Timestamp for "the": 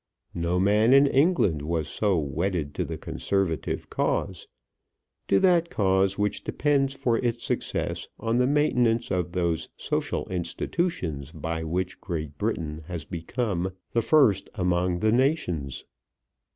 2.83-2.97, 8.39-8.47, 13.91-14.01, 15.01-15.11